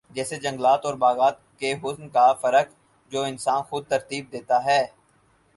[0.09, 2.69] جیسے جنگلات اور باغات کے حسن کا فرق
[3.11, 4.81] جو انسان خود ترتیب دیتا ہے